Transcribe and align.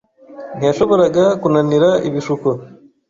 Ntiyashoboraga 0.57 1.23
kunanira 1.41 1.89
ibishuko. 2.07 2.49